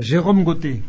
Jérôme 0.00 0.44
Gauthier, 0.44 0.82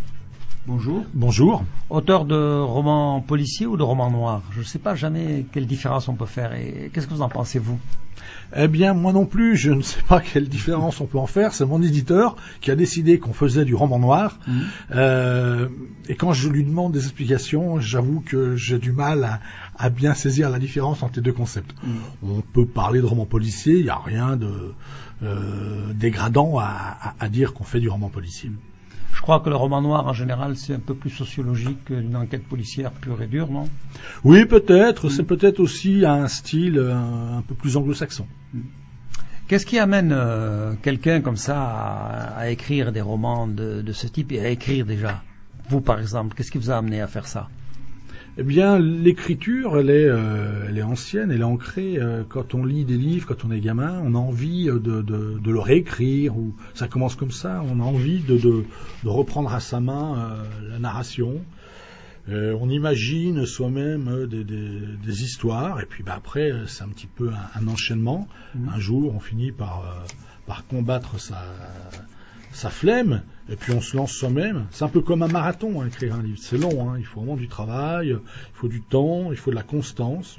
bonjour. 0.68 1.04
Bonjour. 1.14 1.64
Auteur 1.90 2.26
de 2.26 2.60
romans 2.62 3.20
policiers 3.22 3.66
ou 3.66 3.76
de 3.78 3.84
romans 3.84 4.10
noirs 4.12 4.42
Je 4.52 4.60
ne 4.60 4.64
sais 4.64 4.80
pas 4.80 4.96
jamais 4.96 5.46
quelle 5.52 5.68
différence 5.68 6.08
on 6.08 6.14
peut 6.16 6.26
faire. 6.26 6.54
Et 6.54 6.90
qu'est-ce 6.94 7.08
que 7.08 7.14
vous 7.14 7.22
en 7.22 7.30
pensez, 7.30 7.60
vous? 7.60 7.78
Eh 8.56 8.68
bien, 8.68 8.94
moi 8.94 9.12
non 9.14 9.26
plus, 9.26 9.56
je 9.58 9.72
ne 9.72 9.82
sais 9.82 10.02
pas 10.08 10.20
quelle 10.22 10.48
différence 10.48 11.02
on 11.02 11.06
peut 11.08 11.18
en 11.18 11.26
faire. 11.26 11.54
C'est 11.54 11.66
mon 11.66 11.82
éditeur 11.82 12.36
qui 12.62 12.70
a 12.72 12.76
décidé 12.76 13.18
qu'on 13.20 13.34
faisait 13.34 13.66
du 13.66 13.76
roman 13.76 13.98
noir. 14.00 14.40
Mhm. 14.48 14.62
Euh, 14.92 15.68
et 16.08 16.16
quand 16.16 16.32
je 16.34 16.48
lui 16.50 16.64
demande 16.64 16.92
des 16.94 17.04
explications, 17.04 17.80
j'avoue 17.80 18.22
que 18.22 18.56
j'ai 18.56 18.78
du 18.80 18.92
mal 18.92 19.24
à, 19.24 19.40
à 19.78 19.90
bien 19.90 20.14
saisir 20.14 20.50
la 20.50 20.60
différence 20.60 21.02
entre 21.04 21.16
les 21.18 21.22
deux 21.22 21.34
concepts. 21.34 21.74
Mhm. 21.84 21.94
On 22.30 22.42
peut 22.42 22.66
parler 22.66 23.02
de 23.02 23.06
roman 23.06 23.26
policier, 23.26 23.78
il 23.78 23.84
n'y 23.84 23.90
a 23.90 23.98
rien 23.98 24.36
de 24.38 24.74
euh, 25.24 25.92
dégradant 25.94 26.58
à, 26.60 26.64
à- 27.02 27.14
à 27.20 27.30
dire 27.30 27.54
qu'on 27.54 27.64
fait 27.64 27.80
du 27.80 27.90
roman 27.90 28.10
policier. 28.10 28.52
Je 29.22 29.24
crois 29.24 29.40
que 29.40 29.52
le 29.52 29.56
roman 29.56 29.84
noir, 29.84 30.08
en 30.08 30.14
général, 30.14 30.58
c'est 30.58 30.74
un 30.74 30.80
peu 30.80 30.96
plus 30.96 31.12
sociologique 31.12 31.86
qu'une 31.86 32.16
enquête 32.16 32.44
policière 32.44 32.92
pure 32.92 33.22
et 33.22 33.28
dure, 33.28 33.52
non? 33.52 33.70
Oui, 34.24 34.46
peut-être. 34.46 35.10
C'est 35.10 35.26
peut-être 35.26 35.60
aussi 35.60 36.04
un 36.08 36.28
style 36.28 36.80
euh, 36.80 37.38
un 37.38 37.44
peu 37.44 37.54
plus 37.54 37.78
anglo-saxon. 37.78 38.26
Qu'est-ce 39.48 39.68
qui 39.68 39.78
amène 39.78 40.12
euh, 40.12 40.74
quelqu'un 40.82 41.22
comme 41.22 41.38
ça 41.38 41.62
à, 41.62 42.40
à 42.40 42.50
écrire 42.50 42.92
des 42.92 43.02
romans 43.02 43.46
de, 43.46 43.84
de 43.84 43.94
ce 43.94 44.08
type 44.08 44.32
et 44.32 44.40
à 44.40 44.50
écrire 44.50 44.88
déjà? 44.88 45.22
Vous, 45.70 45.82
par 45.82 46.00
exemple, 46.00 46.36
qu'est-ce 46.36 46.50
qui 46.50 46.58
vous 46.58 46.72
a 46.72 46.78
amené 46.78 47.00
à 47.00 47.06
faire 47.06 47.28
ça? 47.28 47.48
Eh 48.38 48.44
bien, 48.44 48.80
l'écriture, 48.80 49.78
elle 49.78 49.90
est, 49.90 50.08
euh, 50.08 50.66
elle 50.70 50.78
est 50.78 50.84
ancienne, 50.84 51.32
elle 51.32 51.42
est 51.42 51.44
ancrée. 51.44 51.98
euh, 51.98 52.24
quand 52.28 52.56
on 52.56 52.64
lit 52.64 52.86
des 52.86 52.96
livres, 52.96 53.28
quand 53.28 53.44
on 53.44 53.52
est 53.52 53.60
gamin, 53.60 54.02
on 54.06 54.16
a 54.16 54.18
envie 54.18 54.70
euh, 54.70 54.80
de, 54.80 55.02
de, 55.02 55.38
de 55.38 55.52
le 55.52 55.60
réécrire, 55.60 56.38
ou 56.38 56.56
ça 56.74 56.88
commence 56.88 57.16
comme 57.16 57.32
ça, 57.32 57.62
on 57.70 57.82
a 57.82 57.84
envie 57.84 58.20
de, 58.20 58.38
de, 58.38 58.64
de 59.04 59.10
reprendre 59.10 59.54
à 59.54 59.60
sa 59.60 59.82
main 59.82 60.18
euh, 60.18 60.70
la 60.70 60.80
narration. 60.80 61.42
On 62.30 62.70
imagine 62.70 63.46
soi-même 63.46 64.26
des, 64.28 64.46
des, 64.46 64.80
des 65.06 65.24
histoires, 65.24 65.82
et 65.82 65.86
puis 65.86 66.02
bah, 66.02 66.14
après, 66.16 66.54
c'est 66.68 66.84
un 66.84 66.88
petit 66.88 67.08
peu 67.08 67.30
un, 67.30 67.60
un 67.60 67.68
enchaînement. 67.68 68.28
Mhm. 68.56 68.70
Un 68.74 68.80
jour, 68.80 69.14
on 69.14 69.20
finit 69.20 69.52
par, 69.52 70.06
par 70.46 70.66
combattre 70.68 71.20
sa, 71.20 71.44
sa 72.52 72.70
flemme, 72.70 73.24
et 73.50 73.56
puis 73.56 73.72
on 73.72 73.82
se 73.82 73.96
lance 73.96 74.12
soi-même. 74.12 74.68
C'est 74.72 74.84
un 74.84 74.90
peu 74.90 75.02
comme 75.02 75.24
un 75.24 75.28
marathon, 75.28 75.82
hein, 75.82 75.88
écrire 75.88 76.16
un 76.16 76.24
livre. 76.24 76.40
C'est 76.40 76.58
long, 76.58 76.90
hein, 76.90 76.96
il 76.98 77.06
faut 77.06 77.22
vraiment 77.22 77.38
du 77.38 77.48
travail, 77.48 78.10
il 78.10 78.20
faut 78.54 78.68
du 78.68 78.82
temps, 78.82 79.32
il 79.32 79.38
faut 79.38 79.52
de 79.52 79.56
la 79.56 79.64
constance. 79.64 80.38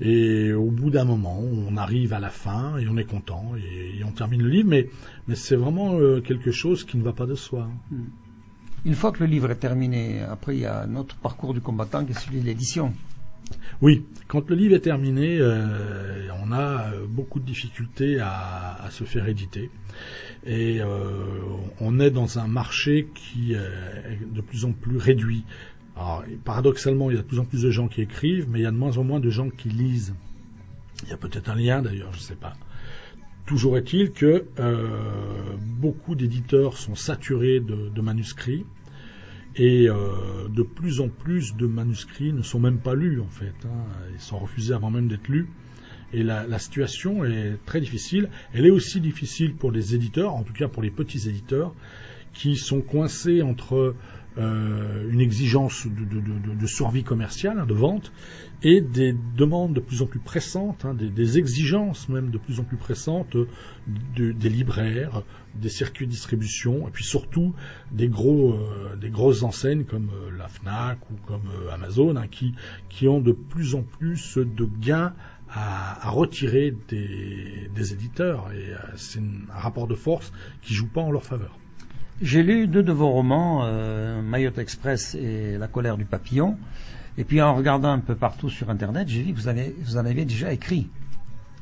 Et 0.00 0.52
au 0.52 0.70
bout 0.70 0.90
d'un 0.90 1.04
moment, 1.04 1.38
on 1.40 1.76
arrive 1.76 2.12
à 2.12 2.18
la 2.18 2.30
fin 2.30 2.76
et 2.78 2.88
on 2.88 2.96
est 2.96 3.04
content 3.04 3.52
et, 3.56 4.02
on 4.04 4.10
termine 4.10 4.42
le 4.42 4.48
livre, 4.48 4.68
mais, 4.68 4.88
c'est 5.34 5.54
vraiment 5.54 5.94
euh, 5.94 6.20
quelque 6.20 6.50
chose 6.50 6.84
qui 6.84 6.96
ne 6.96 7.02
va 7.02 7.12
pas 7.12 7.26
de 7.26 7.34
soi. 7.34 7.68
hein. 7.70 7.96
Une 8.84 8.94
fois 8.94 9.12
que 9.12 9.20
le 9.20 9.26
livre 9.26 9.48
est 9.52 9.60
terminé, 9.60 10.22
après 10.22 10.56
il 10.56 10.60
y 10.62 10.66
a 10.66 10.86
notre 10.86 11.16
parcours 11.16 11.54
du 11.54 11.60
combattant 11.60 12.04
qui 12.04 12.10
est 12.10 12.18
celui 12.18 12.40
de 12.40 12.46
l'édition. 12.46 12.92
Oui, 13.80 14.04
quand 14.28 14.48
le 14.48 14.56
livre 14.56 14.74
est 14.74 14.80
terminé, 14.80 15.38
euh, 15.40 16.28
on 16.42 16.52
a 16.52 16.92
euh, 16.92 17.06
beaucoup 17.06 17.40
de 17.40 17.44
difficultés 17.44 18.20
à, 18.20 18.88
se 18.90 19.04
faire 19.04 19.28
éditer. 19.28 19.70
Et 20.46 20.80
euh, 20.80 20.86
on 21.80 21.98
est 22.00 22.10
dans 22.10 22.38
un 22.38 22.46
marché 22.46 23.08
qui 23.14 23.54
est 23.54 24.34
de 24.34 24.40
plus 24.40 24.64
en 24.64 24.72
plus 24.72 24.96
réduit. 24.96 25.44
Alors, 25.96 26.24
paradoxalement, 26.44 27.10
il 27.10 27.16
y 27.16 27.18
a 27.18 27.22
de 27.22 27.26
plus 27.26 27.38
en 27.38 27.44
plus 27.44 27.62
de 27.62 27.70
gens 27.70 27.88
qui 27.88 28.02
écrivent, 28.02 28.48
mais 28.48 28.60
il 28.60 28.62
y 28.62 28.66
a 28.66 28.70
de 28.70 28.76
moins 28.76 28.96
en 28.98 29.04
moins 29.04 29.20
de 29.20 29.30
gens 29.30 29.50
qui 29.50 29.68
lisent. 29.68 30.14
Il 31.02 31.10
y 31.10 31.12
a 31.12 31.16
peut-être 31.16 31.50
un 31.50 31.56
lien 31.56 31.82
d'ailleurs, 31.82 32.12
je 32.12 32.18
ne 32.18 32.22
sais 32.22 32.36
pas. 32.36 32.54
Toujours 33.46 33.76
est-il 33.76 34.12
que 34.12 34.46
beaucoup 35.80 36.14
d'éditeurs 36.14 36.76
sont 36.76 36.94
saturés 36.94 37.60
de 37.60 38.00
manuscrits 38.00 38.64
et 39.56 39.88
euh, 39.88 40.48
de 40.48 40.62
plus 40.62 41.00
en 41.00 41.08
plus 41.08 41.56
de 41.56 41.66
manuscrits 41.66 42.32
ne 42.32 42.42
sont 42.42 42.60
même 42.60 42.78
pas 42.78 42.94
lus 42.94 43.20
en 43.20 43.28
fait. 43.28 43.54
hein. 43.64 43.84
Ils 44.14 44.20
sont 44.20 44.38
refusés 44.38 44.74
avant 44.74 44.90
même 44.90 45.08
d'être 45.08 45.28
lus. 45.28 45.48
Et 46.14 46.22
la, 46.22 46.46
la 46.46 46.58
situation 46.58 47.24
est 47.24 47.58
très 47.64 47.80
difficile. 47.80 48.28
Elle 48.52 48.66
est 48.66 48.70
aussi 48.70 49.00
difficile 49.00 49.54
pour 49.54 49.72
les 49.72 49.94
éditeurs, 49.94 50.34
en 50.34 50.42
tout 50.42 50.52
cas 50.52 50.68
pour 50.68 50.82
les 50.82 50.90
petits 50.90 51.28
éditeurs, 51.28 51.74
qui 52.34 52.56
sont 52.56 52.80
coincés 52.82 53.40
entre 53.42 53.94
euh, 54.38 55.10
une 55.10 55.20
exigence 55.20 55.86
de, 55.86 56.66
survie 56.66 57.04
commerciale, 57.04 57.58
hein, 57.58 57.66
de 57.66 57.74
vente, 57.74 58.12
et 58.62 58.80
des 58.80 59.14
demandes 59.36 59.74
de 59.74 59.80
plus 59.80 60.00
en 60.00 60.06
plus 60.06 60.20
pressantes, 60.20 60.84
hein, 60.86 60.94
des, 60.94 61.38
exigences 61.38 62.08
même 62.08 62.30
de 62.30 62.38
plus 62.38 62.58
en 62.58 62.64
plus 62.64 62.78
pressantes 62.78 63.36
euh, 63.36 63.46
de- 64.16 64.32
des 64.32 64.48
libraires, 64.48 65.22
des 65.54 65.68
circuits 65.68 66.06
de 66.06 66.12
distribution, 66.12 66.88
et 66.88 66.90
puis 66.90 67.04
surtout 67.04 67.54
des, 67.90 68.08
gros, 68.08 68.54
euh, 68.54 68.96
des 68.96 69.10
grosses 69.10 69.42
enseignes 69.42 69.84
comme 69.84 70.08
euh, 70.14 70.30
la 70.36 70.48
FNAC 70.48 70.98
ou 71.10 71.14
comme 71.26 71.50
Amazon, 71.70 72.16
hein, 72.16 72.26
qui, 72.30 72.54
qui 72.88 73.08
ont 73.08 73.20
de 73.20 73.32
plus 73.32 73.74
en 73.74 73.82
plus 73.82 74.38
de 74.38 74.64
gains 74.80 75.12
à, 75.50 76.08
retirer 76.08 76.74
des, 76.88 77.70
des 77.74 77.92
éditeurs. 77.92 78.50
Et 78.52 78.72
c'est 78.96 79.20
un 79.20 79.58
rapport 79.58 79.86
de 79.86 79.94
force 79.94 80.32
qui 80.62 80.72
joue 80.72 80.88
pas 80.88 81.02
en 81.02 81.10
leur 81.10 81.24
faveur. 81.24 81.58
J'ai 82.22 82.44
lu 82.44 82.68
deux 82.68 82.84
de 82.84 82.92
vos 82.92 83.10
romans, 83.10 83.62
euh, 83.64 84.22
Mayotte 84.22 84.58
Express 84.58 85.16
et 85.16 85.58
La 85.58 85.66
colère 85.66 85.96
du 85.96 86.04
papillon. 86.04 86.56
Et 87.18 87.24
puis 87.24 87.42
en 87.42 87.56
regardant 87.56 87.90
un 87.90 87.98
peu 87.98 88.14
partout 88.14 88.48
sur 88.48 88.70
Internet, 88.70 89.08
j'ai 89.08 89.22
vu 89.24 89.32
que 89.32 89.38
vous, 89.38 89.48
avez, 89.48 89.74
vous 89.82 89.96
en 89.96 90.06
aviez 90.06 90.24
déjà 90.24 90.52
écrit. 90.52 90.88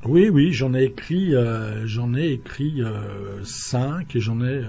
Oui, 0.04 0.28
oui, 0.28 0.53
j'en 0.53 0.75
ai 0.75 0.84
écrit, 0.84 1.34
euh, 1.34 1.87
j'en 1.87 2.15
ai 2.15 2.32
écrit 2.32 2.82
euh, 2.82 3.43
cinq 3.43 4.15
et 4.15 4.20
j'en 4.20 4.43
ai 4.43 4.62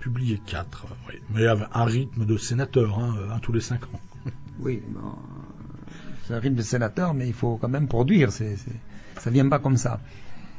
publié 0.00 0.38
quatre. 0.46 0.86
oui. 1.08 1.14
Mais 1.30 1.46
à 1.46 1.56
un 1.72 1.84
rythme 1.86 2.26
de 2.26 2.36
sénateur, 2.36 2.98
hein, 2.98 3.16
un 3.32 3.38
tous 3.38 3.52
les 3.52 3.60
cinq 3.60 3.84
ans. 3.84 4.00
Oui, 4.60 4.82
bon, 4.88 5.00
c'est 6.26 6.34
un 6.34 6.38
rythme 6.38 6.54
de 6.56 6.62
sénateur, 6.62 7.12
mais 7.12 7.26
il 7.26 7.32
faut 7.32 7.56
quand 7.56 7.68
même 7.68 7.88
produire. 7.88 8.30
C'est, 8.30 8.56
c'est, 8.56 9.20
ça 9.20 9.30
vient 9.30 9.48
pas 9.48 9.58
comme 9.58 9.76
ça. 9.76 9.98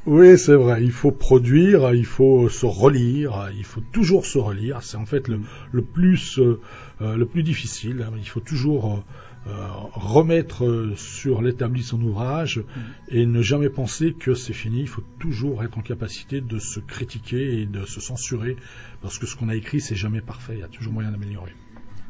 Oui, 0.06 0.38
c'est 0.38 0.54
vrai. 0.56 0.84
Il 0.84 0.92
faut 0.92 1.12
produire, 1.12 1.94
il 1.96 2.06
faut 2.06 2.48
se 2.48 2.68
relire, 2.68 3.50
il 3.58 3.64
faut 3.64 3.82
toujours 3.82 4.26
se 4.26 4.38
relire. 4.38 4.84
C'est 4.84 4.98
en 4.98 5.06
fait 5.08 5.28
le, 5.28 5.82
plus 5.82 6.38
euh, 6.38 6.60
euh, 7.02 7.16
le 7.18 7.26
plus 7.26 7.42
difficile. 7.42 8.06
Il 8.18 8.28
faut 8.28 8.40
toujours 8.40 9.04
euh, 9.48 9.50
euh, 9.50 9.68
remettre 9.94 10.64
euh, 10.66 10.94
sur 10.96 11.42
l'établi 11.42 11.82
son 11.82 12.00
ouvrage 12.04 12.62
et 13.10 13.26
ne 13.26 13.42
jamais 13.42 13.70
penser 13.70 14.14
que 14.14 14.36
c'est 14.36 14.54
fini. 14.54 14.82
Il 14.82 14.88
faut 14.88 15.04
toujours 15.18 15.64
être 15.64 15.76
en 15.80 15.82
capacité 15.82 16.40
de 16.40 16.60
se 16.60 16.80
critiquer 16.80 17.62
et 17.62 17.66
de 17.66 17.86
se 17.86 18.00
censurer 18.00 18.58
parce 19.02 19.18
que 19.18 19.26
ce 19.26 19.36
qu'on 19.36 19.50
a 19.50 19.56
écrit 19.56 19.82
c'est 19.82 19.96
jamais 19.96 20.22
parfait. 20.22 20.54
Il 20.56 20.60
y 20.60 20.64
a 20.64 20.68
toujours 20.68 20.94
moyen 20.94 21.10
d'améliorer. 21.12 21.56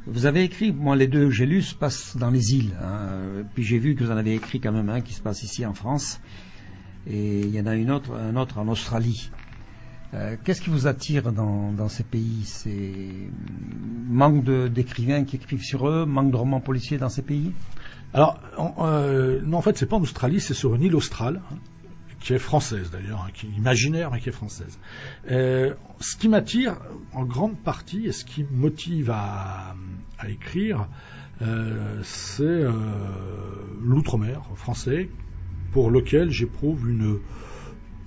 Vous 0.05 0.25
avez 0.25 0.43
écrit, 0.43 0.73
moi 0.73 0.97
les 0.97 1.07
deux 1.07 1.25
que 1.27 1.31
j'ai 1.31 1.45
lus 1.45 1.61
se 1.61 1.75
passent 1.75 2.17
dans 2.17 2.29
les 2.29 2.55
îles. 2.55 2.75
hein. 2.83 3.43
Puis 3.53 3.63
j'ai 3.63 3.79
vu 3.79 3.95
que 3.95 4.03
vous 4.03 4.11
en 4.11 4.17
avez 4.17 4.35
écrit 4.35 4.59
quand 4.59 4.73
même 4.73 4.89
un 4.89 4.99
qui 4.99 5.13
se 5.13 5.21
passe 5.21 5.43
ici 5.43 5.65
en 5.65 5.73
France. 5.73 6.19
Et 7.07 7.41
il 7.41 7.49
y 7.49 7.59
en 7.59 7.65
a 7.65 7.75
une 7.75 7.91
autre, 7.91 8.13
un 8.13 8.35
autre 8.35 8.57
en 8.57 8.67
Australie. 8.67 9.29
Euh, 10.13 10.37
Qu'est-ce 10.43 10.61
qui 10.61 10.69
vous 10.69 10.87
attire 10.87 11.31
dans, 11.31 11.89
ces 11.89 12.03
pays? 12.03 12.43
C'est 12.45 13.29
manque 14.07 14.43
de- 14.43 14.67
d'écrivains 14.67 15.23
qui 15.23 15.35
écrivent 15.35 15.63
sur 15.63 15.87
eux, 15.87 16.05
manque 16.05 16.31
de 16.31 16.37
romans 16.37 16.61
policiers 16.61 16.97
dans 16.97 17.09
ces 17.09 17.21
pays? 17.21 17.53
Alors, 18.13 18.39
euh, 18.79 19.41
non, 19.43 19.57
en 19.57 19.61
fait, 19.61 19.77
c'est 19.77 19.87
pas 19.87 19.97
en 19.97 20.01
Australie, 20.01 20.39
c'est 20.39 20.53
sur 20.53 20.73
une 20.75 20.83
île 20.83 20.95
australe, 20.95 21.41
hein, 21.51 21.57
qui 22.21 22.33
est 22.33 22.39
française 22.39 22.91
d'ailleurs, 22.91 23.25
hein, 23.27 23.31
qui 23.33 23.47
est 23.47 23.57
imaginaire, 23.57 24.09
mais 24.11 24.19
qui 24.19 24.29
est 24.29 24.31
française. 24.31 24.79
Euh, 25.29 25.73
ce 25.99 26.15
qui 26.15 26.29
m'attire, 26.29 26.77
en 27.13 27.25
grande 27.25 27.57
partie, 27.57 28.05
et 28.05 28.11
ce 28.11 28.23
qui 28.23 28.43
me 28.43 28.55
motive 28.55 29.11
à, 29.11 29.75
écrire, 30.27 30.87
c'est 32.03 32.63
l'outre-mer 33.81 34.43
français, 34.55 35.09
pour 35.75 35.91
lequel 35.91 36.29
j'éprouve 36.31 36.89
une 36.89 37.19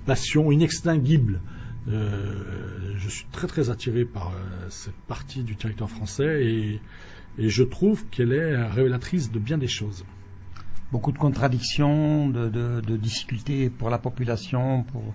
passion 0.07 0.51
inextinguible. 0.51 1.39
Euh, 1.87 2.95
je 2.97 3.09
suis 3.09 3.27
très 3.31 3.45
très 3.45 3.69
attiré 3.69 4.05
par 4.05 4.29
euh, 4.29 4.65
cette 4.69 4.99
partie 5.07 5.43
du 5.43 5.55
territoire 5.55 5.91
français 5.91 6.43
et, 6.45 6.81
je 7.37 7.63
trouve 7.63 8.07
qu'elle 8.07 8.33
est 8.33 8.55
révélatrice 8.65 9.31
de 9.31 9.37
bien 9.37 9.59
des 9.59 9.67
choses. 9.67 10.03
Beaucoup 10.91 11.11
de 11.11 11.19
contradictions, 11.19 12.27
de, 12.27 12.97
difficultés 12.97 13.69
pour 13.69 13.91
la 13.91 13.99
population, 13.99 14.81
pour 14.83 15.13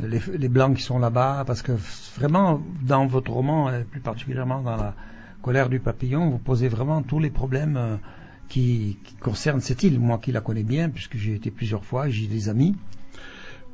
les, 0.00 0.20
les 0.36 0.48
blancs 0.48 0.76
qui 0.76 0.82
sont 0.82 0.98
là-bas, 0.98 1.44
parce 1.46 1.62
que 1.62 1.72
vraiment, 2.18 2.60
dans 2.82 3.06
votre 3.06 3.30
roman, 3.30 3.72
et 3.72 3.84
plus 3.84 4.00
particulièrement 4.00 4.62
dans 4.62 4.76
la 4.76 4.96
colère 5.42 5.68
du 5.68 5.78
papillon, 5.78 6.28
vous 6.28 6.38
posez 6.38 6.66
vraiment 6.66 7.02
tous 7.02 7.20
les 7.20 7.30
problèmes 7.30 7.76
euh, 7.76 7.96
qui, 8.48 8.98
qui 9.04 9.14
concernent 9.16 9.60
cette 9.60 9.82
île. 9.82 9.98
Moi 10.00 10.18
qui 10.18 10.32
la 10.32 10.40
connais 10.40 10.62
bien, 10.62 10.88
puisque 10.90 11.16
j'ai 11.16 11.34
été 11.34 11.50
plusieurs 11.50 11.84
fois, 11.84 12.08
j'ai 12.08 12.26
des 12.26 12.48
amis. 12.48 12.74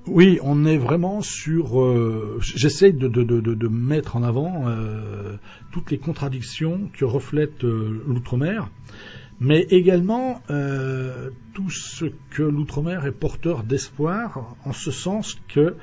Oui, 0.06 0.38
on 0.43 0.64
est 0.64 0.78
vraiment 0.78 1.20
sur. 1.20 1.81
euh, 1.81 2.38
J'essaie 2.40 2.93
de, 2.93 3.06
de, 3.06 3.22
de, 3.22 3.40
de- 3.40 3.55
de 3.55 3.69
mettre 3.69 4.17
en 4.17 4.22
avant 4.22 4.64
euh, 4.67 5.37
toutes 5.72 5.90
les 5.90 5.99
contradictions 5.99 6.90
que 6.94 7.05
reflète 7.05 7.64
euh, 7.64 8.02
l'outre-mer, 8.06 8.70
mais 9.40 9.67
également 9.70 10.43
euh, 10.50 11.31
tout 11.52 11.69
ce 11.70 12.06
que 12.31 12.43
l'outre-mer 12.43 13.05
est 13.06 13.12
porteur 13.12 13.62
d'espoir, 13.62 14.56
en 14.64 14.72
ce 14.72 14.90
sens 14.90 15.37
que 15.49 15.76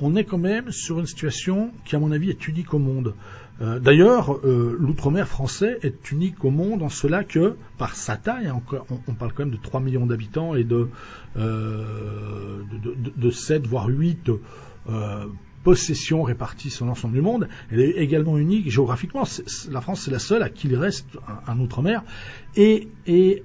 on 0.00 0.14
est 0.14 0.24
quand 0.24 0.38
même 0.38 0.70
sur 0.70 0.98
une 0.98 1.06
situation 1.06 1.72
qui, 1.84 1.96
à 1.96 1.98
mon 1.98 2.12
avis, 2.12 2.30
est 2.30 2.48
unique 2.48 2.74
au 2.74 2.78
monde. 2.78 3.14
Euh, 3.62 3.78
d'ailleurs, 3.78 4.36
euh, 4.44 4.76
l'outre-mer 4.78 5.26
français 5.26 5.78
est 5.82 6.10
unique 6.10 6.44
au 6.44 6.50
monde 6.50 6.82
en 6.82 6.90
cela 6.90 7.24
que, 7.24 7.56
par 7.78 7.96
sa 7.96 8.16
taille, 8.16 8.48
hein, 8.48 8.60
on, 9.08 9.14
parle 9.14 9.32
quand 9.32 9.44
même 9.44 9.54
de 9.54 9.60
3 9.60 9.80
millions 9.80 10.04
d'habitants 10.04 10.54
et 10.54 10.64
de, 10.64 10.88
euh, 11.38 12.62
de, 13.16 13.30
7 13.30 13.66
voire 13.66 13.86
8 13.86 14.30
possessions 15.64 16.22
réparties 16.22 16.70
sur 16.70 16.84
l'ensemble 16.84 17.14
du 17.14 17.22
monde. 17.22 17.48
Elle 17.72 17.80
est 17.80 17.96
également 17.96 18.36
unique 18.36 18.70
géographiquement. 18.70 19.24
la 19.70 19.80
France, 19.80 20.02
c'est 20.02 20.10
la 20.10 20.18
seule 20.18 20.42
à 20.42 20.50
qui 20.50 20.68
il 20.68 20.76
reste 20.76 21.08
un, 21.46 21.58
outre-mer. 21.58 22.04
Et, 22.56 22.88
et 23.06 23.42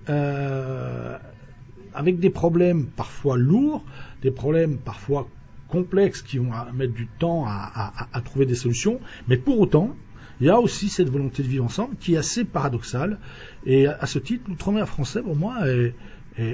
avec 1.94 2.20
des 2.20 2.30
problèmes 2.30 2.86
parfois 2.86 3.38
lourds, 3.38 3.84
des 4.22 4.32
problèmes 4.32 4.78
parfois 4.78 5.28
complexes 5.72 6.22
qui 6.22 6.38
vont 6.38 6.52
mettre 6.74 6.94
du 6.94 7.08
temps 7.08 7.46
à, 7.48 8.22
trouver 8.24 8.46
des 8.46 8.56
solutions, 8.56 9.00
mais 9.28 9.38
pour 9.38 9.60
autant, 9.60 9.96
il 10.40 10.48
y 10.48 10.50
a 10.50 10.60
aussi 10.60 10.90
cette 10.90 11.10
volonté 11.10 11.44
de 11.44 11.48
vivre 11.48 11.66
ensemble 11.66 11.96
qui 12.00 12.16
est 12.16 12.18
assez 12.18 12.44
paradoxale. 12.44 13.20
Et 13.66 13.88
à, 13.88 14.06
ce 14.06 14.20
titre, 14.20 14.44
l'outre-mer 14.48 14.88
français, 14.88 15.22
pour 15.22 15.36
moi, 15.36 15.56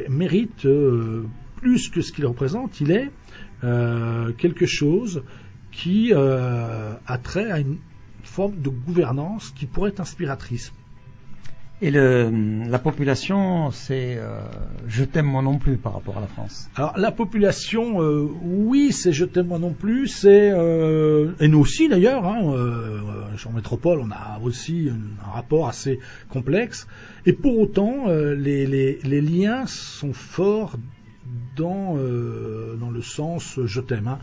mérite 0.10 0.66
euh, 0.66 1.25
plus 1.58 1.90
que 1.90 2.02
ce 2.02 2.12
qu'il 2.12 2.25
représente. 2.25 2.80
Il 2.81 2.92
est 2.92 3.10
euh, 3.64 4.31
quelque 4.34 4.66
chose 4.66 5.24
qui 5.72 6.12
euh, 6.13 6.94
a 7.06 7.18
trait 7.18 7.52
à 7.52 7.60
une 7.60 7.78
forme 8.24 8.62
de 8.62 8.70
gouvernance 8.70 9.52
qui 9.52 9.66
pourrait 9.66 9.90
être 9.90 10.00
inspiratrice. 10.00 10.74
Et 11.79 11.91
le, 11.91 12.31
la 12.68 12.79
population, 12.79 13.69
c'est 13.69 14.18
euh, 14.18 14.39
je 14.88 15.03
t'aime 15.03 15.27
moi 15.27 15.44
non 15.44 15.59
plus 15.59 15.77
par 15.77 15.94
rapport 15.94 16.18
à 16.18 16.21
la 16.21 16.27
France. 16.27 16.69
Alors 16.75 16.97
la 16.97 17.12
population, 17.12 18.01
euh, 18.01 18.27
oui, 18.41 18.91
c'est 18.91 19.12
je 19.12 19.25
t'aime 19.25 19.47
moi 19.47 19.59
non 19.59 19.74
plus, 19.74 20.07
c'est 20.07 20.50
euh, 20.51 21.33
et 21.39 21.47
nous 21.47 21.59
aussi 21.59 21.88
d'ailleurs. 21.88 22.25
Hein, 22.25 22.51
euh, 22.51 23.01
en 23.45 23.51
métropole, 23.51 24.00
on 24.00 24.09
a 24.09 24.39
aussi 24.41 24.89
un, 24.89 25.31
rapport 25.31 25.68
assez 25.68 26.00
complexe. 26.29 26.88
Et 27.27 27.33
pour 27.33 27.59
autant, 27.59 28.07
les, 28.07 28.65
les, 28.65 29.00
les, 29.03 29.21
liens 29.21 29.68
sont 29.68 30.12
forts 30.12 30.75
dans, 31.56 31.95
euh, 31.97 32.75
dans 32.75 32.89
le 32.89 33.01
sens 33.01 33.59
je 33.65 33.81
t'aime. 33.81 34.07
Hein. 34.07 34.19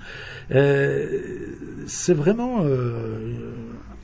Euh, 0.51 1.07
c'est 1.87 2.15
vraiment 2.15 2.61
euh, 2.63 3.53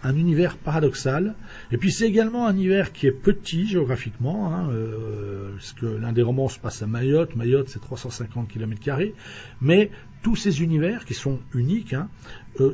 un 0.02 0.16
univers 0.16 0.56
paradoxal. 0.56 1.34
Et 1.72 1.76
puis 1.76 1.92
c'est 1.92 2.06
également 2.06 2.46
un 2.46 2.54
univers 2.54 2.92
qui 2.92 3.06
est 3.06 3.12
petit 3.12 3.66
géographiquement, 3.66 4.54
hein, 4.54 4.70
parce 5.54 5.72
que 5.72 5.86
l'un 5.86 6.12
des 6.12 6.22
romans 6.22 6.48
se 6.48 6.58
passe 6.58 6.82
à 6.82 6.86
Mayotte. 6.86 7.36
Mayotte 7.36 7.68
c'est 7.68 7.80
350 7.80 8.48
km, 8.48 8.80
mais 9.60 9.90
tous 10.22 10.36
ces 10.36 10.62
univers 10.62 11.04
qui 11.04 11.14
sont 11.14 11.38
uniques 11.54 11.94
hein, 11.94 12.08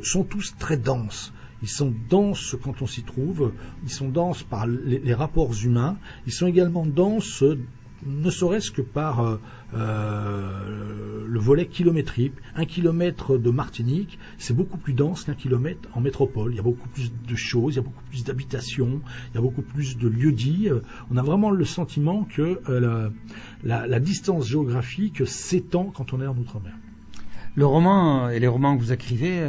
sont 0.02 0.24
tous 0.24 0.54
très 0.58 0.76
denses. 0.76 1.32
Ils 1.62 1.68
sont 1.68 1.92
denses 2.10 2.54
quand 2.62 2.82
on 2.82 2.86
s'y 2.86 3.02
trouve, 3.02 3.52
ils 3.82 3.90
sont 3.90 4.08
denses 4.08 4.42
par 4.42 4.66
les, 4.66 4.98
les, 4.98 5.14
rapports 5.14 5.52
humains, 5.64 5.96
ils 6.26 6.32
sont 6.32 6.46
également 6.46 6.84
denses 6.84 7.42
ne 8.04 8.30
serait-ce 8.30 8.70
que 8.70 8.82
par 8.82 9.20
euh, 9.20 9.40
euh, 9.74 11.24
le 11.26 11.40
volet 11.40 11.66
kilométrique. 11.66 12.34
Un 12.54 12.64
kilomètre 12.64 13.38
de 13.38 13.50
Martinique, 13.50 14.18
c'est 14.38 14.54
beaucoup 14.54 14.78
plus 14.78 14.92
dense 14.92 15.24
qu'un 15.24 15.34
kilomètre 15.34 15.88
en 15.94 16.00
métropole. 16.00 16.52
Il 16.52 16.56
y 16.56 16.60
a 16.60 16.62
beaucoup 16.62 16.88
plus 16.88 17.12
de 17.12 17.36
choses, 17.36 17.74
il 17.74 17.76
y 17.76 17.80
a 17.80 17.82
beaucoup 17.82 18.04
plus 18.10 18.24
d'habitations, 18.24 19.00
il 19.32 19.34
y 19.34 19.38
a 19.38 19.40
beaucoup 19.40 19.62
plus 19.62 19.96
de 19.96 20.08
lieux 20.08 20.32
dits. 20.32 20.68
Euh, 20.68 20.80
on 21.10 21.16
a 21.16 21.22
vraiment 21.22 21.50
le 21.50 21.64
sentiment 21.64 22.24
que 22.24 22.60
la, 23.64 24.00
distance 24.00 24.46
géographique 24.46 25.26
s'étend 25.26 25.84
quand 25.94 26.12
on 26.12 26.20
est 26.20 26.26
en 26.26 26.36
Outre-mer. 26.36 26.74
Le 27.54 27.64
roman 27.64 28.28
et 28.28 28.38
les 28.38 28.46
romans 28.46 28.76
que 28.76 28.82
vous 28.82 28.92
écrivez, 28.92 29.40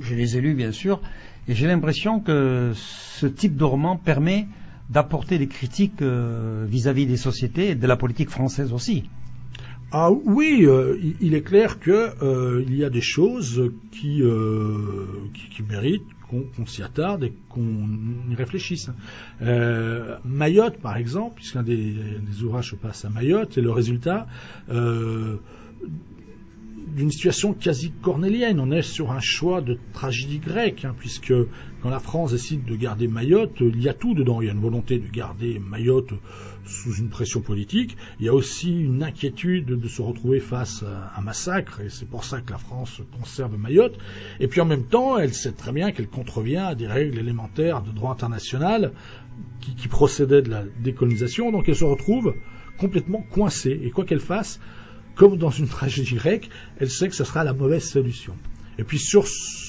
je 0.00 0.14
les 0.14 0.36
ai 0.36 0.40
lus 0.42 0.54
bien 0.54 0.72
sûr, 0.72 1.00
et 1.48 1.54
j'ai 1.54 1.66
l'impression 1.66 2.20
que 2.20 2.72
ce 2.74 3.26
type 3.26 3.56
de 3.56 3.64
roman 3.64 3.96
permet 3.96 4.46
d'apporter 4.90 5.38
des 5.38 5.48
critiques 5.48 6.02
euh, 6.02 6.64
vis-à-vis 6.68 7.06
des 7.06 7.16
sociétés 7.16 7.70
et 7.70 7.74
de 7.74 7.86
la 7.86 7.96
politique 7.96 8.30
française 8.30 8.72
aussi. 8.72 9.04
Ah 9.92 10.10
oui, 10.10 10.64
euh, 10.64 10.98
il 11.20 11.34
est 11.34 11.42
clair 11.42 11.78
qu'il 11.78 11.92
euh, 11.92 12.64
y 12.68 12.84
a 12.84 12.90
des 12.90 13.00
choses 13.00 13.70
qui, 13.92 14.22
qui, 15.50 15.62
méritent 15.62 16.02
qu'on 16.28 16.66
s'y 16.66 16.82
attarde 16.82 17.22
et 17.22 17.32
qu'on 17.48 17.88
y 18.28 18.34
réfléchisse. 18.34 18.90
Mayotte, 19.40 20.78
par 20.78 20.96
exemple, 20.96 21.36
puisqu'un 21.36 21.62
des, 21.62 21.76
des, 21.76 22.42
ouvrages 22.42 22.70
se 22.70 22.76
passe 22.76 23.04
à 23.04 23.10
Mayotte, 23.10 23.56
et 23.58 23.60
le 23.60 23.70
résultat 23.70 24.26
d'une 26.86 27.10
situation 27.10 27.52
quasi 27.52 27.92
cornélienne. 28.02 28.60
On 28.60 28.70
est 28.70 28.82
sur 28.82 29.10
un 29.10 29.20
choix 29.20 29.60
de 29.60 29.78
tragédie 29.92 30.38
grecque, 30.38 30.84
hein, 30.84 30.94
puisque 30.98 31.32
quand 31.82 31.90
la 31.90 31.98
France 31.98 32.32
décide 32.32 32.64
de 32.64 32.76
garder 32.76 33.08
Mayotte, 33.08 33.60
il 33.60 33.82
y 33.82 33.88
a 33.88 33.94
tout 33.94 34.14
dedans. 34.14 34.40
Il 34.40 34.46
y 34.46 34.50
a 34.50 34.52
une 34.52 34.60
volonté 34.60 34.98
de 34.98 35.08
garder 35.08 35.58
Mayotte 35.58 36.14
sous 36.64 36.94
une 36.94 37.08
pression 37.08 37.40
politique. 37.40 37.96
Il 38.20 38.26
y 38.26 38.28
a 38.28 38.34
aussi 38.34 38.70
une 38.70 39.02
inquiétude 39.02 39.66
de 39.66 39.88
se 39.88 40.02
retrouver 40.02 40.40
face 40.40 40.82
à 40.82 41.18
un 41.18 41.22
massacre, 41.22 41.80
et 41.80 41.88
c'est 41.88 42.08
pour 42.08 42.24
ça 42.24 42.40
que 42.40 42.52
la 42.52 42.58
France 42.58 43.02
conserve 43.18 43.56
Mayotte. 43.58 43.98
Et 44.40 44.48
puis 44.48 44.60
en 44.60 44.66
même 44.66 44.84
temps, 44.84 45.18
elle 45.18 45.34
sait 45.34 45.52
très 45.52 45.72
bien 45.72 45.92
qu'elle 45.92 46.08
contrevient 46.08 46.56
à 46.56 46.74
des 46.74 46.86
règles 46.86 47.18
élémentaires 47.18 47.82
de 47.82 47.90
droit 47.90 48.12
international 48.12 48.92
qui, 49.60 49.74
qui 49.74 49.88
procédaient 49.88 50.42
de 50.42 50.50
la 50.50 50.64
décolonisation, 50.82 51.50
donc 51.50 51.68
elle 51.68 51.76
se 51.76 51.84
retrouve 51.84 52.34
complètement 52.78 53.22
coincée. 53.22 53.80
Et 53.82 53.90
quoi 53.90 54.04
qu'elle 54.04 54.20
fasse, 54.20 54.60
comme 55.16 55.36
dans 55.36 55.50
une 55.50 55.66
tragédie 55.66 56.14
grecque, 56.14 56.50
elle 56.78 56.90
sait 56.90 57.08
que 57.08 57.14
ce 57.14 57.24
sera 57.24 57.42
la 57.42 57.52
mauvaise 57.52 57.84
solution. 57.84 58.34
Et 58.78 58.84
puis 58.84 58.98
sur 58.98 59.24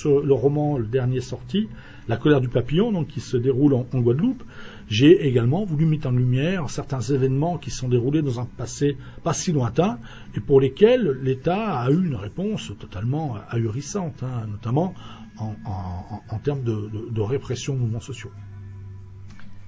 le 0.05 0.33
roman, 0.33 0.77
le 0.77 0.85
dernier 0.85 1.21
sorti, 1.21 1.67
La 2.09 2.15
colère 2.15 2.39
du 2.39 2.47
papillon, 2.47 2.93
donc 2.93 3.07
qui 3.07 3.19
se 3.19 3.35
déroule 3.35 3.73
en, 3.73 3.83
Guadeloupe, 3.93 4.43
j'ai 4.87 5.27
également 5.27 5.65
voulu 5.65 5.85
mettre 5.85 6.07
en 6.07 6.11
lumière 6.11 6.69
certains 6.69 7.01
événements 7.01 7.57
qui 7.57 7.69
sont 7.69 7.89
déroulés 7.89 8.21
dans 8.21 8.39
un 8.39 8.45
passé 8.45 8.95
pas 9.23 9.33
si 9.33 9.51
lointain 9.51 9.99
et 10.35 10.39
pour 10.39 10.61
lesquels 10.61 11.19
l'État 11.21 11.79
a 11.79 11.91
eu 11.91 12.05
une 12.05 12.15
réponse 12.15 12.71
totalement 12.79 13.35
ahurissante, 13.49 14.23
hein, 14.23 14.47
notamment 14.49 14.93
en, 15.39 16.39
termes 16.39 16.63
de, 16.63 17.21
répression 17.21 17.73
de 17.75 17.79
mouvements 17.79 17.99
sociaux. 17.99 18.31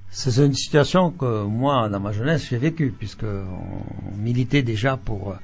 C'est 0.10 0.44
une 0.44 0.54
situation 0.54 1.12
que 1.12 1.44
moi, 1.44 1.90
dans 1.90 2.00
ma 2.00 2.14
jeunesse, 2.14 2.48
j'ai 2.50 2.58
vécue, 2.58 2.92
puisque 2.98 3.26
on 3.26 4.18
militait 4.18 4.64
déjà 4.64 4.98
pour 4.98 5.36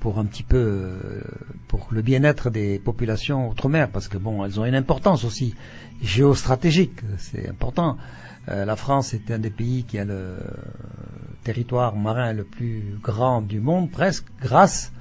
pour 0.00 0.18
un 0.18 0.24
petit 0.24 0.42
peu 0.42 0.56
euh, 0.56 1.22
pour 1.66 1.88
le 1.90 2.02
bien-être 2.02 2.50
des 2.50 2.78
populations 2.78 3.48
outre-mer 3.48 3.88
parce 3.90 4.08
que 4.08 4.18
bon 4.18 4.44
elles 4.44 4.60
ont 4.60 4.64
une 4.64 4.74
importance 4.74 5.24
aussi 5.24 5.54
géostratégique 6.02 7.00
c'est 7.18 7.48
important. 7.48 7.96
Euh, 8.48 8.64
la 8.64 8.76
France 8.76 9.12
est 9.12 9.30
un 9.30 9.38
des 9.38 9.50
pays 9.50 9.84
qui 9.84 9.98
a 9.98 10.04
le 10.04 10.36
territoire 11.44 11.96
marin 11.96 12.32
le 12.32 12.44
plus 12.44 12.98
grand 13.02 13.42
du 13.42 13.60
monde 13.60 13.90
presque 13.90 14.26
grâce 14.40 14.92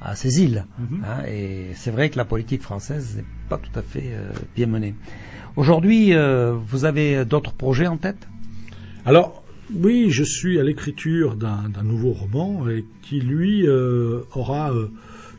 à 0.00 0.14
ces 0.14 0.42
îles 0.42 0.64
mhm. 0.78 1.04
hein, 1.04 1.24
et 1.26 1.72
c'est 1.74 1.90
vrai 1.90 2.10
que 2.10 2.16
la 2.16 2.24
politique 2.24 2.62
française 2.62 3.16
n'est 3.16 3.24
pas 3.48 3.58
tout 3.58 3.76
à 3.78 3.82
fait 3.82 4.12
euh, 4.12 4.30
bien 4.54 4.66
menée. 4.66 4.94
Aujourd'hui 5.56 6.12
vous 6.68 6.84
avez 6.84 7.24
d'autres 7.24 7.54
projets 7.54 7.86
en 7.86 7.96
tête? 7.96 8.28
Alors 9.06 9.42
oui, 9.74 10.10
je 10.10 10.22
suis 10.22 10.60
à 10.60 10.62
l'écriture 10.62 11.34
d'un 11.34 11.82
nouveau 11.82 12.12
roman 12.12 12.68
et 12.68 12.84
qui 13.02 13.20
lui 13.20 13.66
euh, 13.66 14.20
aura, 14.32 14.72
euh, 14.72 14.88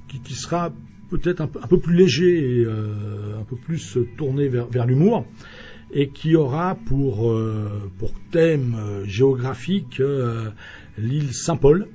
qui, 0.07 0.33
sera 0.33 0.73
peut-être 1.09 1.41
un, 1.41 1.47
peu 1.47 1.79
plus 1.79 1.95
léger 1.95 2.59
et 2.59 2.65
euh, 2.65 3.39
un 3.39 3.43
peu 3.43 3.55
plus 3.55 3.97
tourné 4.17 4.49
vers, 4.49 4.85
l'humour 4.85 5.25
et 5.93 6.09
qui 6.09 6.35
aura 6.35 6.75
pour, 6.75 7.33
pour 7.97 8.11
thème 8.31 8.75
géographique 9.05 10.01
l'île 10.97 11.33
Saint-Paul. 11.33 11.87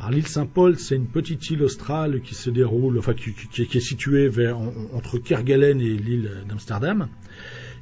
Alors 0.00 0.10
l'île 0.10 0.26
Saint-Paul, 0.26 0.76
c'est 0.76 0.96
une 0.96 1.06
petite 1.06 1.48
île 1.50 1.62
australe 1.62 2.22
qui 2.22 2.34
se 2.34 2.50
déroule, 2.50 2.98
enfin 2.98 3.14
qui, 3.14 3.62
est 3.62 3.80
située 3.80 4.28
vers, 4.28 4.58
entre 4.92 5.18
Kerguelen 5.18 5.80
et 5.80 5.90
l'île 5.90 6.30
d'Amsterdam 6.48 7.08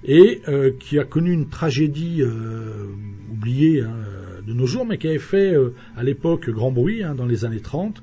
et 0.05 0.43
euh, 0.49 0.73
qui 0.78 0.99
a 0.99 1.05
connu 1.05 1.33
une 1.33 1.49
tragédie 1.49 2.23
euh, 2.23 2.87
oubliée 3.33 3.83
hein, 3.83 3.95
de 4.47 4.52
nos 4.52 4.67
jours, 4.67 4.87
mais 4.87 4.99
qui 4.99 5.09
avait 5.09 5.19
fait 5.19 5.55
euh, 5.55 5.75
à 5.97 6.02
l'époque 6.02 6.49
grand 6.50 6.71
bruit 6.71 7.02
hein, 7.02 7.14
dans 7.14 7.26
les 7.26 7.45
années 7.45 7.61
30. 7.61 8.02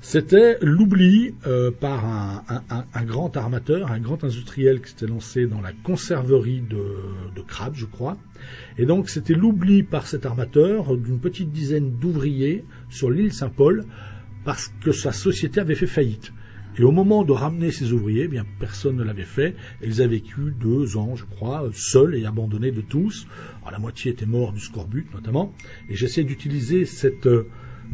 C'était 0.00 0.58
l'oubli 0.60 1.34
par 1.80 2.04
un, 2.04 3.04
grand 3.06 3.34
armateur, 3.38 3.90
un 3.90 4.00
grand 4.00 4.22
industriel 4.22 4.82
qui 4.82 4.90
s'était 4.90 5.06
lancé 5.06 5.46
dans 5.46 5.62
la 5.62 5.72
conserverie 5.72 6.60
de, 6.60 6.84
de 7.34 7.40
crabes, 7.40 7.72
je 7.74 7.86
crois. 7.86 8.18
Et 8.76 8.84
donc 8.84 9.08
c'était 9.08 9.32
l'oubli 9.32 9.82
par 9.82 10.06
cet 10.06 10.26
armateur 10.26 10.94
d'une 10.98 11.20
petite 11.20 11.52
dizaine 11.52 11.90
d'ouvriers 11.90 12.66
sur 12.90 13.10
l'île 13.10 13.32
Saint-Paul 13.32 13.86
parce 14.44 14.70
que 14.82 14.92
sa 14.92 15.10
société 15.10 15.58
avait 15.60 15.74
fait 15.74 15.86
faillite. 15.86 16.34
Et 16.76 16.82
au 16.82 16.90
moment 16.90 17.24
de 17.24 17.32
ramener 17.32 17.70
ces 17.70 17.92
ouvriers, 17.92 18.24
eh 18.24 18.28
bien 18.28 18.44
personne 18.58 18.96
ne 18.96 19.04
l'avait 19.04 19.22
fait. 19.22 19.54
ils 19.82 20.00
avaient 20.00 20.16
vécu 20.16 20.52
deux 20.58 20.96
ans, 20.96 21.14
je 21.14 21.24
crois, 21.24 21.68
seuls 21.72 22.14
et 22.14 22.24
abandonnés 22.24 22.72
de 22.72 22.80
tous. 22.80 23.26
Alors, 23.60 23.72
la 23.72 23.78
moitié 23.78 24.12
était 24.12 24.26
mort 24.26 24.52
du 24.52 24.60
scorbut, 24.60 25.06
notamment. 25.14 25.52
Et 25.88 25.94
j'essaie 25.94 26.24
d'utiliser 26.24 26.84
cette 26.84 27.26
euh, 27.26 27.48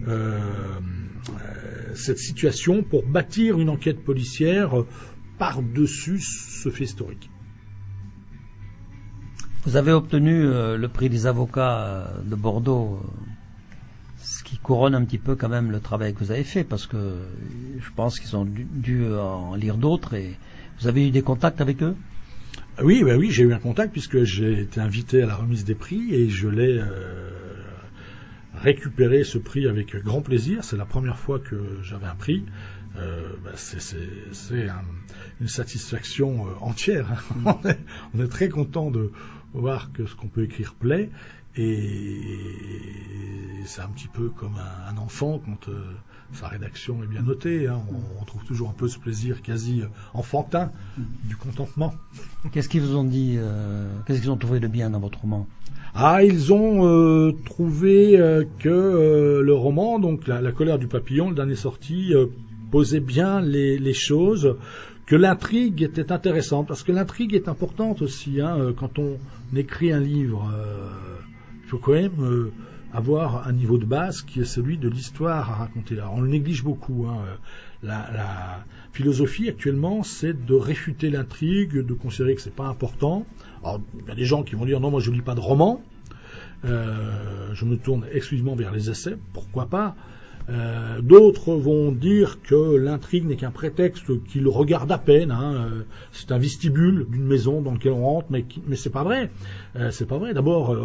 euh, 0.09 1.95
cette 1.95 2.19
situation 2.19 2.83
pour 2.83 3.05
bâtir 3.05 3.59
une 3.59 3.69
enquête 3.69 4.03
policière 4.03 4.73
par-dessus 5.39 6.21
ce 6.21 6.71
fait 6.71 6.85
historique. 6.85 7.31
Vous 9.65 9.77
avez 9.77 9.93
obtenu 9.93 10.45
euh, 10.45 10.77
le 10.79 10.89
prix 10.89 11.11
des 11.11 11.27
avocats 11.27 11.81
euh, 11.81 12.23
de 12.23 12.35
Bordeaux, 12.35 13.01
ce 14.23 14.45
qui 14.45 14.59
couronne 14.59 14.95
un 14.95 15.05
petit 15.05 15.19
peu 15.19 15.35
quand 15.35 15.49
même 15.49 15.71
le 15.71 15.81
travail 15.81 16.15
que 16.15 16.21
vous 16.21 16.31
avez 16.31 16.45
fait, 16.45 16.65
parce 16.65 16.87
que 16.87 17.17
je 17.79 17.91
pense 17.95 18.21
qu'ils 18.21 18.37
ont 18.37 18.47
dû, 18.47 19.07
en 19.15 19.55
lire 19.55 19.77
d'autres 19.77 20.15
et 20.15 20.37
vous 20.81 20.89
avez 20.89 21.09
eu 21.09 21.11
des 21.11 21.23
contacts 21.23 21.61
avec 21.61 21.83
eux? 21.83 21.97
Oui, 22.83 23.03
bah 23.05 23.17
oui, 23.17 23.31
j'ai 23.31 23.45
eu 23.45 23.53
un 23.53 23.59
contact 23.59 23.93
puisque 23.93 24.23
j'ai 24.25 24.61
été 24.61 24.81
invité 24.81 25.23
à 25.23 25.27
la 25.27 25.35
remise 25.35 25.65
des 25.65 25.75
prix 25.75 26.15
et 26.15 26.29
je 26.29 26.49
l'ai 26.49 26.81
récupéré 28.55 29.25
ce 29.25 29.39
prix 29.39 29.67
avec 29.67 29.97
grand 29.97 30.23
plaisir. 30.23 30.65
C'est 30.65 30.77
la 30.77 30.87
première 30.87 31.19
fois 31.19 31.39
que 31.39 31.79
j'avais 31.83 32.07
un 32.07 32.15
prix. 32.15 32.45
Bah, 32.95 33.53
c'est 33.55 33.97
une 35.41 35.49
satisfaction 35.49 36.47
entière. 36.63 37.23
Hein. 37.47 37.59
on 38.15 38.23
est 38.23 38.29
très 38.29 38.49
content 38.49 38.91
de, 38.91 39.11
voir 39.53 39.93
que 39.93 40.07
ce 40.07 40.15
qu'on 40.15 40.29
peut 40.29 40.45
écrire 40.45 40.75
plaît. 40.75 41.11
Et 41.57 42.21
c'est 43.65 43.81
un 43.81 43.89
petit 43.89 44.09
peu 44.09 44.29
comme 44.29 44.57
un, 44.89 44.97
enfant 44.99 45.41
quand 45.45 45.69
euh, 45.69 45.81
sa 46.33 46.49
rédaction 46.49 47.03
est 47.03 47.07
bien 47.07 47.23
notée. 47.23 47.67
Hein. 47.67 47.81
On, 48.21 48.25
trouve 48.25 48.45
toujours 48.45 48.71
un 48.71 48.75
peu 48.75 48.89
ce 48.89 48.99
plaisir 48.99 49.43
quasi 49.43 49.83
enfantin 50.15 50.71
du 51.25 51.37
contentement. 51.37 51.95
Qu'est-ce 52.53 52.69
qu'ils 52.69 52.83
vous 52.83 52.97
ont 52.97 53.05
dit 53.05 53.37
euh, 53.39 53.91
Qu'est-ce 54.07 54.21
qu'ils 54.21 54.31
ont 54.31 54.37
trouvé 54.37 54.61
de 54.61 54.69
bien 54.69 54.91
dans 54.91 55.01
votre 55.01 55.21
roman? 55.21 55.47
Ah, 55.95 56.23
ils 56.23 56.53
ont 56.53 56.87
euh, 56.87 57.33
trouvé 57.45 58.17
que 58.61 59.41
le 59.45 59.55
roman, 59.55 59.99
donc 59.99 60.27
la, 60.29 60.53
colère 60.53 60.79
du 60.79 60.87
papillon, 60.87 61.31
le 61.31 61.35
dernier 61.35 61.57
sorti, 61.57 62.13
posait 62.71 63.01
bien 63.01 63.41
les 63.41 63.95
choses 63.95 64.57
que 65.11 65.17
l'intrigue 65.17 65.83
était 65.83 66.13
intéressante, 66.13 66.69
parce 66.69 66.85
que 66.85 66.93
l'intrigue 66.93 67.35
est 67.35 67.49
importante 67.49 68.01
aussi. 68.01 68.41
Hein, 68.41 68.57
euh, 68.61 68.73
quand 68.73 69.01
on 69.01 69.19
écrit 69.57 69.91
un 69.91 69.99
livre, 69.99 70.49
euh, 70.55 71.17
il 71.65 71.69
faut 71.69 71.79
quand 71.79 71.95
même 71.95 72.13
euh, 72.21 72.53
avoir 72.93 73.47
un 73.47 73.53
niveau 73.53 73.79
de 73.79 73.85
base 73.85 74.23
qui 74.23 74.41
est 74.41 74.45
celui 74.45 74.79
de 74.79 74.89
l'histoire 74.89 75.51
à 75.51 75.55
raconter. 75.55 75.95
Là, 75.95 76.11
on 76.13 76.21
le 76.21 76.29
néglige 76.29 76.65
beaucoup. 76.65 77.07
Hein, 77.07 77.19
la, 77.83 78.65
philosophie 78.93 79.49
actuellement, 79.49 80.03
c'est 80.03 80.45
de 80.45 80.55
réfuter 80.55 81.11
l'intrigue, 81.11 81.79
de 81.79 81.95
considérer 81.95 82.35
que 82.35 82.41
c'est 82.41 82.55
pas 82.55 82.67
important. 82.67 83.25
Alors, 83.63 83.81
il 84.01 84.09
y 84.09 84.11
a 84.11 84.15
des 84.15 84.25
gens 84.25 84.43
qui 84.43 84.57
vont 84.57 84.65
dire 84.65 84.81
non, 84.81 84.91
moi 84.91 85.01
je 85.01 85.11
lis 85.13 85.23
pas 85.23 85.35
de 85.35 85.41
romans. 85.41 85.81
je 86.65 87.65
me 87.65 87.77
tourne 87.77 88.05
exclusivement 88.13 88.57
vers 88.57 88.73
les 88.73 88.91
essais. 88.91 89.17
Pourquoi 89.33 89.67
pas? 89.67 89.95
Euh, 90.51 91.01
d'autres 91.01 91.53
vont 91.55 91.93
dire 91.93 92.43
que 92.43 92.77
l'intrigue 92.77 93.27
n'est 93.27 93.37
qu'un 93.37 93.51
prétexte 93.51 94.25
qu'ils 94.25 94.49
regardent 94.49 94.91
à 94.91 94.99
peine. 94.99 95.31
Hein. 95.31 95.55
Euh, 95.55 95.83
c'est 96.13 96.33
un 96.33 96.39
vestibule 96.39 97.07
d'une 97.09 97.25
maison 97.25 97.63
dans 97.63 97.73
lequel 97.73 97.93
on 97.93 98.05
rentre, 98.05 98.27
mais, 98.31 98.45
mais 98.67 98.77
c'est 98.77 98.91
pas 98.91 99.05
vrai. 99.05 99.31
Euh, 99.77 99.91
c'est 99.91 100.07
pas 100.07 100.19
vrai. 100.19 100.35
D'abord, 100.35 100.77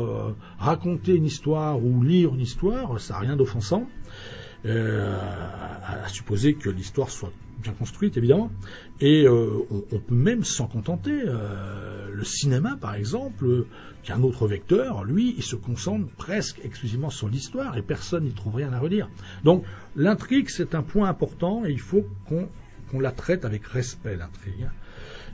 raconter 0.59 1.15
une 1.15 1.25
histoire 1.25 1.83
ou 1.83 2.03
lire 2.03 2.33
une 2.33 2.41
histoire, 2.41 2.99
ça 2.99 3.15
n'a 3.15 3.19
rien 3.21 3.35
d'offensant. 3.35 3.87
à 4.65 6.07
supposer 6.09 6.55
que 6.55 6.69
l'histoire 6.69 7.09
soit 7.09 7.31
bien 7.61 7.73
construite, 7.73 8.17
évidemment. 8.17 8.51
Et 9.01 9.27
on, 9.27 9.65
on, 9.91 9.99
peut 9.99 10.15
même 10.15 10.43
s'en 10.43 10.67
contenter. 10.67 11.23
le 11.23 12.23
cinéma, 12.23 12.77
par 12.79 12.95
exemple, 12.95 13.65
qui 14.05 14.11
est 14.11 14.15
un 14.15 14.23
autre 14.23 14.47
vecteur, 14.47 15.03
lui, 15.03 15.33
il 15.35 15.43
se 15.43 15.55
concentre 15.55 16.07
presque 16.15 16.59
exclusivement 16.63 17.09
sur 17.09 17.27
l'histoire 17.27 17.75
et 17.75 17.81
personne 17.81 18.23
n'y 18.23 18.33
trouve 18.33 18.55
rien 18.55 18.71
à 18.71 18.79
redire. 18.79 19.09
Donc 19.43 19.65
l'intrigue, 19.95 20.49
c'est 20.49 20.75
un 20.75 20.83
point 20.83 21.09
important 21.09 21.65
et 21.65 21.71
il 21.71 21.79
faut 21.79 22.05
qu'on 22.27 22.99
la 22.99 23.11
traite 23.11 23.45
avec 23.45 23.65
respect, 23.65 24.15
l'intrigue. 24.15 24.69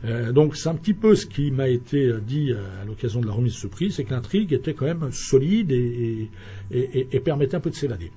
Euh, 0.03 0.31
donc 0.31 0.55
c'est 0.55 0.69
un 0.69 0.75
petit 0.75 0.93
peu 0.93 1.15
ce 1.15 1.25
qui 1.27 1.51
m'a 1.51 1.67
été 1.67 2.11
dit 2.25 2.51
euh, 2.51 2.81
à 2.81 2.85
l'occasion 2.85 3.21
de 3.21 3.27
la 3.27 3.33
remise 3.33 3.53
de 3.53 3.57
ce 3.57 3.67
prix, 3.67 3.91
c'est 3.91 4.03
que 4.03 4.11
l'intrigue 4.11 4.51
était 4.53 4.73
quand 4.73 4.85
même 4.85 5.11
solide 5.11 5.71
et, 5.71 6.29
permettait 7.23 7.55
un 7.55 7.59
peu 7.59 7.69
de 7.69 7.75
s'évader. 7.75 8.11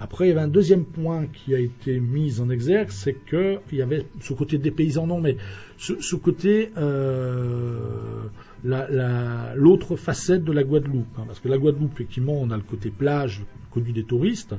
Après, 0.00 0.26
il 0.26 0.28
y 0.28 0.32
avait 0.32 0.40
un 0.40 0.48
deuxième 0.48 0.86
point 0.86 1.26
qui 1.26 1.54
a 1.54 1.58
été 1.58 2.00
mis 2.00 2.40
en 2.40 2.48
exergue, 2.48 2.88
c'est 2.88 3.14
qu'il 3.28 3.60
y 3.78 3.82
avait 3.82 4.06
ce 4.20 4.32
côté 4.32 4.56
des 4.56 4.70
paysans, 4.70 5.06
non, 5.06 5.20
mais 5.20 5.36
ce, 5.76 6.16
côté 6.16 6.72
euh, 6.78 8.24
l'autre 8.64 9.96
facette 9.96 10.42
de 10.42 10.52
la 10.52 10.64
Guadeloupe. 10.64 11.18
Hein, 11.18 11.24
parce 11.26 11.38
que 11.38 11.48
la 11.48 11.58
Guadeloupe, 11.58 11.92
effectivement, 11.92 12.40
on 12.40 12.50
a 12.50 12.56
le 12.56 12.62
côté 12.62 12.88
plage 12.88 13.42
connu 13.70 13.92
des 13.92 14.04
touristes, 14.04 14.54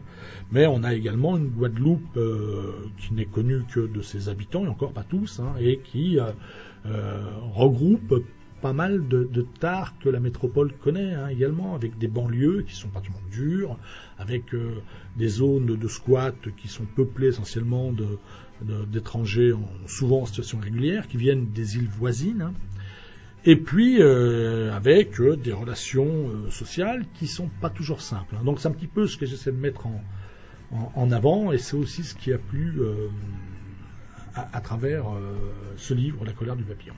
mais 0.52 0.68
on 0.68 0.84
a 0.84 0.94
également 0.94 1.38
une 1.38 1.48
Guadeloupe 1.48 2.18
euh, 2.18 2.74
qui 3.00 3.16
n'est 3.16 3.26
connue 3.26 3.64
que 3.74 3.80
de 3.80 4.02
ses 4.02 4.30
habitants, 4.30 4.64
et 4.66 4.68
encore 4.68 4.94
pas 4.94 5.04
tous, 5.04 5.40
hein, 5.40 5.56
et 5.60 5.80
qui 5.80 6.20
euh, 6.20 6.32
regroupe 7.56 8.24
pas 8.62 8.74
mal 8.74 9.08
de, 9.08 9.24
de 9.24 9.46
tares 9.60 9.98
que 10.00 10.10
la 10.10 10.20
métropole 10.20 10.72
connaît 10.74 11.14
hein, 11.14 11.28
également, 11.28 11.76
avec 11.76 11.98
des 11.98 12.08
banlieues 12.08 12.64
qui 12.68 12.76
sont 12.76 12.90
particulièrement 12.90 13.30
dures, 13.30 13.78
avec 14.18 14.56
des 15.18 15.28
zones 15.28 15.78
de 15.78 15.88
squat 15.88 16.36
qui 16.58 16.68
sont 16.68 16.86
peuplées 16.86 17.28
essentiellement 17.28 17.92
d'étrangers 18.92 19.54
souvent 19.88 20.22
en 20.22 20.26
situation 20.26 20.60
régulière, 20.60 21.08
qui 21.08 21.18
viennent 21.18 21.52
des 21.52 21.78
îles 21.78 21.90
voisines 21.90 22.54
et 23.46 23.56
puis 23.56 24.02
euh, 24.02 24.74
avec 24.74 25.20
euh, 25.20 25.36
des 25.36 25.52
relations 25.52 26.30
euh, 26.30 26.50
sociales 26.52 27.06
qui 27.16 27.28
sont 27.28 27.50
pas 27.60 27.70
toujours 27.70 28.02
simples. 28.02 28.36
Hein. 28.38 28.44
Donc 28.44 28.60
c'est 28.60 28.68
un 28.68 28.72
petit 28.72 28.88
peu 28.88 29.08
ce 29.08 29.18
que 29.18 29.26
j'essaie 29.26 29.52
de 29.52 29.58
mettre 29.58 29.88
en, 30.96 31.12
avant, 31.12 31.52
et 31.52 31.58
c'est 31.58 31.76
aussi 31.76 32.04
ce 32.04 32.16
qui 32.16 32.32
a 32.32 32.38
plu 32.38 32.80
à, 34.34 34.62
travers 34.62 35.04
ce 35.76 35.94
livre, 35.94 36.24
La 36.24 36.32
colère 36.32 36.56
du 36.56 36.64
papillon. 36.64 36.94